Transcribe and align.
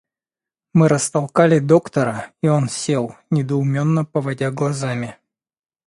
Мы 0.73 0.87
растолкали 0.87 1.59
доктора, 1.59 2.31
и 2.41 2.47
он 2.47 2.69
сел, 2.69 3.13
недоумело 3.29 4.03
поводя 4.03 4.49
глазами. 4.49 5.19